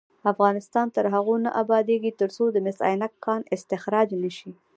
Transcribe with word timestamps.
افغانستان 0.31 0.87
تر 0.95 1.05
هغو 1.13 1.35
نه 1.45 1.49
ابادیږي، 1.61 2.11
ترڅو 2.21 2.43
د 2.51 2.57
مس 2.65 2.77
عینک 2.87 3.13
کان 3.25 3.41
استخراج 3.55 4.09
نشي. 4.23 4.51